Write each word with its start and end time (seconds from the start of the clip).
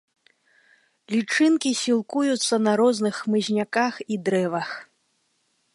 Лічынкі 1.15 1.71
сілкуюцца 1.81 2.55
на 2.69 2.73
розных 2.83 3.13
хмызняках 3.21 3.93
і 4.15 4.21
дрэвах. 4.29 4.69